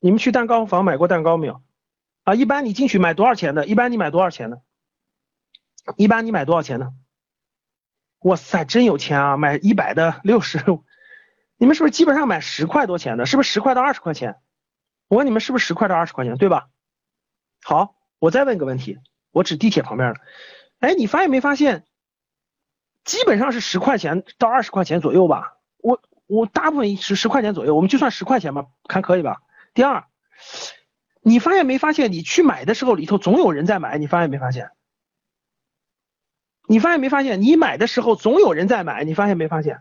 [0.00, 1.62] 你们去蛋糕房买过蛋糕没有？
[2.24, 3.66] 啊，一般你进去买多少钱的？
[3.66, 4.60] 一般你买多少钱的？
[5.96, 6.92] 一般你买多少钱的？
[8.20, 9.36] 哇塞，真有钱啊！
[9.36, 10.58] 买一百的六十，
[11.56, 13.24] 你们是不是基本上买十块多钱的？
[13.24, 14.36] 是不是十块到二十块钱？
[15.06, 16.68] 我问你们是不是十块到二十块钱，对吧？
[17.62, 18.98] 好，我再问个问题，
[19.30, 20.20] 我指地铁旁边的。
[20.80, 21.85] 哎，你发现没发现？
[23.06, 25.54] 基本上是十块钱到二十块钱左右吧？
[25.78, 29.40] 我我大部分是十块钱左右，我们就算十块钱吧，还可以吧？
[29.72, 30.04] 第二。
[31.22, 34.70] 你发现没发现，你去买的时候里头总有人在买，你发现没发现？
[36.68, 39.80] 你发现没发现，你买的时候总有人在买，你发现没发现？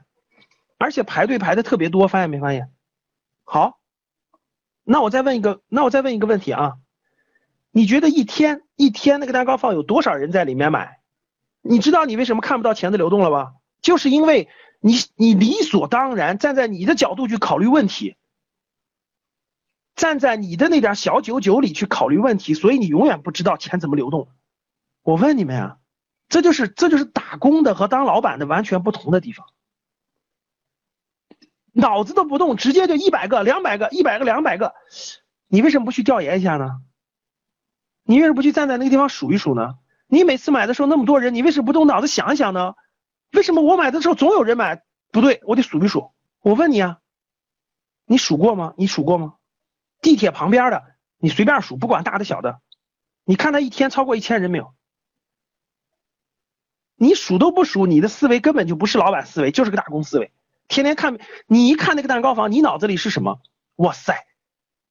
[0.78, 2.72] 而且排队排的特别多，发现没发现？
[3.44, 3.80] 好，
[4.84, 6.78] 那我再问一个，那我再问一个问题啊，
[7.72, 11.00] 你觉得一天一天那个蛋糕放有多少人在里面买？
[11.68, 13.54] 你知道你为什么看不到钱的流动了吧？
[13.82, 14.48] 就是因为
[14.80, 18.18] 你你理所当然站在你的角度去考虑问题。
[19.96, 24.28] 站在你的那点小九九里去考虑问题，所以你永远不知道钱怎么流动。
[25.02, 25.78] 我问你们啊，
[26.30, 29.48] 这就是这就是打工的和当老板的完全不同的地方。
[31.72, 34.76] 脑子都不动，直接就一百个、两百个、一百个、两百个，
[35.48, 36.82] 你为什么不去调研一下呢？
[38.04, 39.76] 你为什么不去站在那个地方数一数呢？
[40.08, 42.76] 你每次买的时候那么多人，你为什么不动脑子想一想呢？
[43.32, 44.84] 为什么我买的时候总有人买？
[45.12, 46.12] 不对，我得数一数。
[46.42, 47.00] 我问你啊，
[48.06, 48.74] 你数过吗？
[48.78, 49.36] 你数过吗？
[50.02, 50.84] 地铁旁边的，
[51.18, 52.60] 你随便数，不管大的小的，
[53.24, 54.74] 你看他一天超过一千人没有？
[56.98, 60.32] 你数都不数，你的思维根本就不是老板思维，就是个打工思维。
[60.68, 63.40] 天天看，你一看那个蛋糕房，你脑子里是什么？
[63.76, 64.26] 哇塞，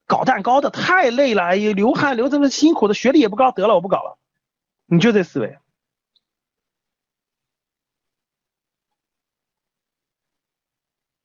[0.06, 4.18] 搞蛋糕的太累了，哎呀，流汗流这么辛苦的，学历也不高，得了，我不搞了。
[4.86, 5.58] 你就这思维。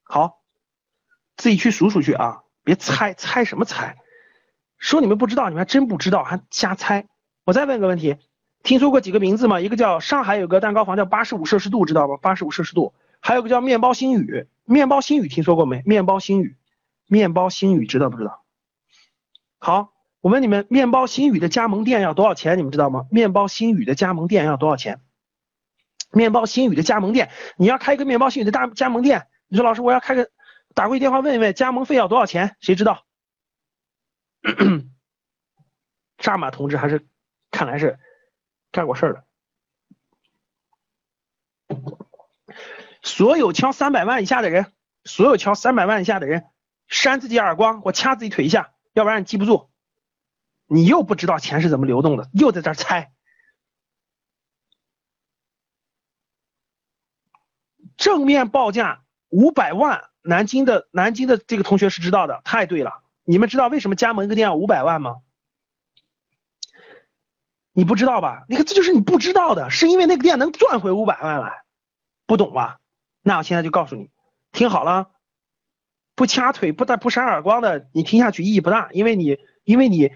[0.03, 0.41] 好，
[1.37, 3.97] 自己去数数去啊，别猜猜什么猜，
[4.77, 7.07] 说你们不知道，你们还真不知道，还瞎猜。
[7.43, 8.17] 我再问个问题，
[8.63, 9.59] 听说过几个名字吗？
[9.59, 12.17] 一个叫上海有个蛋糕房叫八十五摄氏度，知道吗？
[12.17, 15.83] 八十五摄氏度，还有个叫面包星宇，面包星宇听说过没？
[15.85, 16.57] 面包星宇，
[17.05, 18.43] 面包星宇知道不知道？
[19.59, 22.58] 好，我问你们，面包新宇的加盟店要多少钱？
[22.58, 23.08] 你们知道吗？
[23.10, 25.01] 面包新宇的加盟店要多少钱？
[26.12, 29.27] 面包新宇的加盟店，你要开一个面包新宇的大加盟店。
[29.47, 30.29] 你说老师，我要开个
[30.73, 32.58] 打过去电话问一问，加盟费要多少钱？
[32.60, 33.05] 谁知道？
[36.17, 37.08] 扎马同志还是
[37.51, 37.97] 看来是
[38.71, 39.23] 干过事儿的。
[43.01, 44.73] 所有敲三百万以下的人，
[45.05, 46.45] 所有敲三百万以下的人，
[46.88, 49.69] 扇自己耳光，我掐自己腿一下，要不然你记不住。
[50.69, 53.12] 你又不知道钱是怎么流动的，又在这猜。
[57.97, 59.03] 正面报价。
[59.32, 63.03] 五百万，南京的南京的这个同学是知道的，太对了。
[63.25, 65.17] 你们知道为什么加盟一个店要五百万吗？
[67.73, 68.43] 你不知道吧？
[68.49, 71.62] 你看这就是你不知道的，是因为那个店能赚回五百万来，
[72.25, 72.79] 不懂吧？
[73.21, 74.10] 那我现在就告诉你，
[74.51, 75.12] 听好了，
[76.15, 80.12] 不掐腿不带不扇耳光的，你听下去意义不大，因为你因为你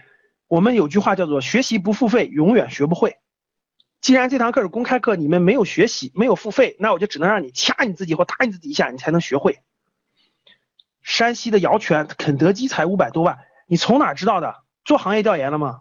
[0.54, 3.18] 我们有句话叫做学习不付费，永远学不会。
[4.02, 9.64] 既然这堂课是公开课，你们没有学习，没有付费，那我就只能让你掐你自己或打你自己一下，你才能学会。
[11.02, 14.64] 山西的瑶泉肯德基才五百多万，你从哪知道的？
[14.86, 15.80] 做行业调研了吗？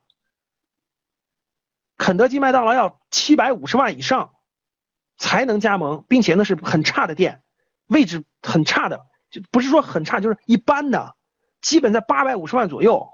[1.99, 4.33] 肯德基、麦当劳要七百五十万以上
[5.19, 7.43] 才能加盟，并且那是很差的店，
[7.89, 11.15] 位置很差的，就不是说很差，就是一般的，
[11.61, 13.12] 基本在八百五十万左右。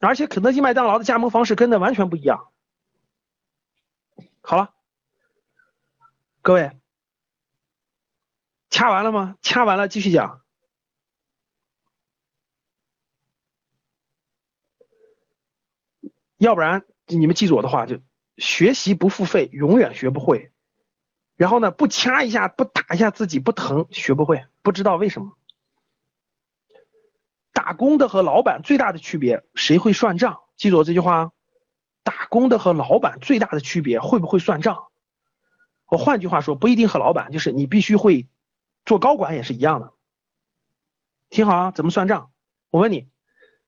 [0.00, 2.48] 而且肯德基、麦当劳的加盟方式跟那完全不一样。
[4.40, 4.74] 好了，
[6.42, 6.78] 各位，
[8.70, 9.36] 掐完了吗？
[9.40, 10.42] 掐完了，继续讲。
[16.36, 18.00] 要不然你们记住我的话，就
[18.36, 20.52] 学习不付费，永远学不会。
[21.36, 24.44] 然后呢，不掐一下，不打一下自己不疼，学不会。
[24.60, 25.38] 不知道为什么。
[27.64, 30.42] 打工的和老板最大的区别，谁会算账？
[30.54, 31.32] 记住我这句话。
[32.02, 34.88] 打工的和老板最大的区别会不会算账？
[35.86, 38.28] 我换句话说，不一定和老板，就是你必须会
[38.84, 39.94] 做高管也是一样的。
[41.30, 42.32] 听好啊，怎么算账？
[42.68, 43.08] 我问你，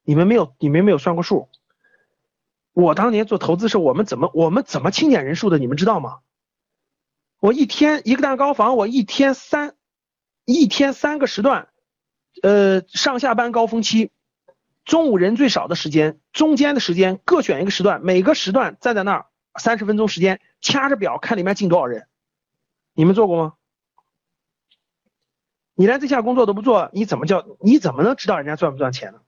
[0.03, 1.49] 你们没有你们没有算过数？
[2.75, 5.57] 我当年做投资时，我们怎么我们怎么清点人数的？
[5.57, 6.19] 你们知道吗？
[7.41, 9.75] 我一天一个蛋糕房，我一天三
[10.45, 11.71] 一天三个时段，
[12.43, 14.11] 呃，上下班高峰期。
[14.85, 19.27] 中午人最少的时间，中间的时间各选一个时段，每个时段站在那儿
[19.59, 22.07] 三十分钟时间，掐着表看里面进多少人。
[22.95, 23.55] 你们做过吗？
[25.75, 29.21] 你连这项工作都不做，你怎么叫你怎么能知道人家赚不赚钱呢？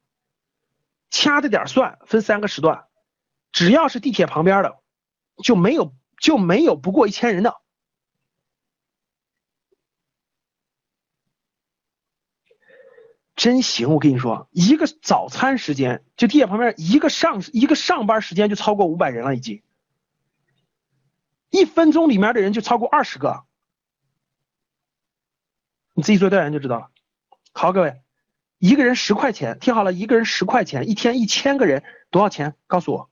[1.11, 2.85] 掐着点算，分三个时段，
[3.51, 4.79] 只要是地铁旁边的，
[5.43, 7.57] 就没有就没有不过一千人的。
[13.39, 19.63] 真行，我跟你说，一个早餐时间就地铁旁边一个上一个上班时间就超过五百人了，已经，
[21.49, 23.45] 一分钟里面的人就超过二十个，
[25.95, 26.91] 你自己做调研就知道了。
[27.53, 28.03] 好，各位，
[28.59, 32.57] 一个人十块钱，听好了，一个人十块钱，一天一千个人多少钱？
[32.67, 33.09] 告诉我，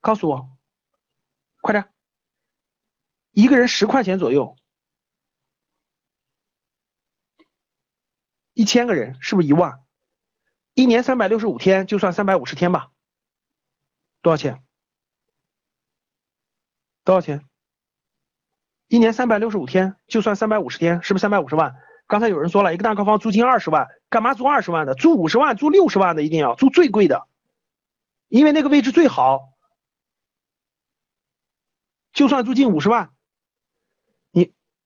[0.00, 0.50] 告诉我，
[1.60, 1.88] 快点，
[3.30, 4.56] 一个人十块钱左右。
[8.62, 9.80] 一千个人是不是一万？
[10.74, 12.92] 一年三百六十五天，就算三百五十天吧。
[14.20, 14.62] 多少钱？
[17.02, 17.44] 多少钱？
[18.86, 21.74] 一年三百六十五天，就算三百五十天，是不是三百五十万？
[22.06, 24.94] 刚才有人说了一个蛋糕房租金二十万，干嘛租二十万的？
[24.94, 27.26] 租五十万、租六十万的一定要租最贵的，
[28.28, 29.40] 因为那个位置最好。
[32.12, 33.10] 就算租金五十万，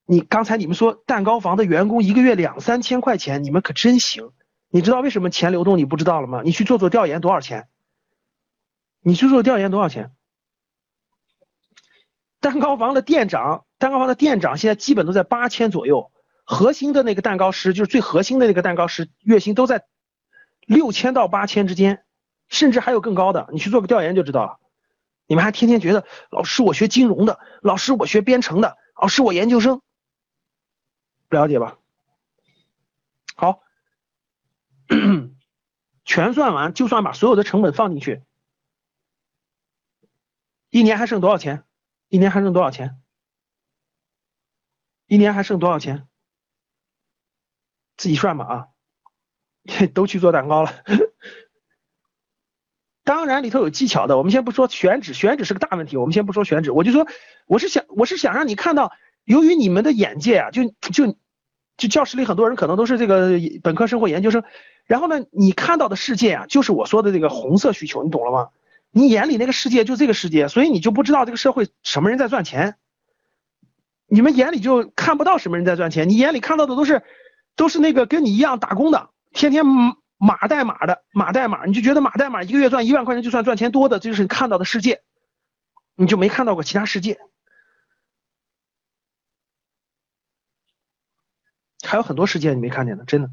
[0.06, 4.30] 你刚才你们说蛋糕房的员工一个月两三千块钱，你们可真行。
[4.68, 6.42] 你知道为什么钱流动你不知道了吗？
[6.44, 7.68] 你去做做调研多少钱？
[9.00, 10.12] 你去做调研多少钱？
[12.40, 16.12] 蛋糕房的店长，蛋糕房的店长现在基本都在八千左右，
[16.44, 19.84] 核心的那个蛋糕师就是最核心的那个蛋糕师，月薪都在
[20.66, 22.04] 六千到八千之间，
[22.48, 23.48] 甚至还有更高的。
[23.52, 24.58] 你去做个调研就知道了。
[25.26, 29.80] 你们还天天觉得老师我学金融的，老师我学编程的，老师我研究生，
[31.28, 31.78] 不了解吧？
[33.34, 33.62] 好，
[36.04, 38.22] 全算完，就算把所有的成本放进去，
[40.70, 41.64] 一年还剩多少钱？
[42.08, 43.00] 一年还剩多少钱？
[45.06, 46.08] 一年还剩多少钱？
[47.96, 48.68] 自己算吧啊！
[49.94, 50.70] 都去做蛋糕了。
[53.04, 57.06] 当然里头有技巧的，我们先不说选址，选址是个大问题，我们先不说选址，我就说
[57.46, 58.92] 我是想我是想让你看到，
[59.26, 61.14] 由于你们的眼界啊，就就
[61.76, 64.42] 就教室里很多人可能都是这个本科生或研究生，
[64.86, 68.48] 然后呢，你看到的世界啊，就是我说的这个红色需求，你懂了吗？
[68.90, 72.76] 你眼里那个世界就这个世界，所以你就不知道这个社会什么人在赚钱，
[74.06, 77.02] 你们眼里就看不到什么人在赚钱，你眼里看到的都是
[77.56, 79.64] 都是那个跟你一样打工的，天天。
[80.18, 85.02] 码代码的码代码，你就觉得码代码一个月赚一万块钱就算赚钱多的，这就是你看到的世界，
[85.94, 87.18] 你就没看到过其他世界，
[91.86, 93.30] 还有很多事件你没看见的，真的。